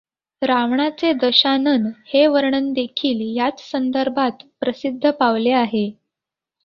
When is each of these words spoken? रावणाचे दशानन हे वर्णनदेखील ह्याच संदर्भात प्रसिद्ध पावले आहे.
रावणाचे 0.41 1.11
दशानन 1.13 1.85
हे 2.07 2.25
वर्णनदेखील 2.27 3.21
ह्याच 3.27 3.61
संदर्भात 3.71 4.43
प्रसिद्ध 4.59 5.11
पावले 5.11 5.51
आहे. 5.53 5.89